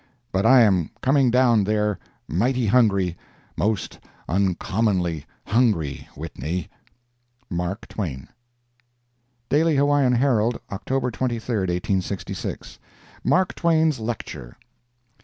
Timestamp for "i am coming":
0.47-1.29